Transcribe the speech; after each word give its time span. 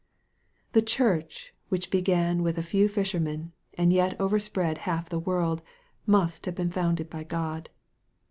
The 0.71 0.81
church 0.81 1.53
which 1.69 1.91
began 1.91 2.41
with 2.41 2.57
a 2.57 2.63
few 2.63 2.87
fishermen, 2.87 3.51
and 3.75 3.93
yet 3.93 4.19
overspread 4.19 4.79
half 4.79 5.09
the 5.09 5.19
world, 5.19 5.61
must 6.07 6.47
have 6.47 6.55
been 6.55 6.71
founded 6.71 7.07
by 7.07 7.23
God. 7.23 7.69